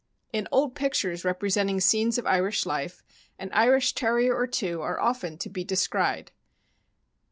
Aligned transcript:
In 0.33 0.47
old 0.51 0.73
pictures 0.73 1.23
representing 1.23 1.79
scenes 1.79 2.17
of 2.17 2.25
Irish 2.25 2.65
life, 2.65 3.03
an 3.37 3.51
Irish 3.53 3.93
Terrier 3.93 4.33
or 4.35 4.47
two 4.47 4.81
are 4.81 4.99
often 4.99 5.37
to 5.37 5.47
be 5.47 5.63
descried. 5.63 6.31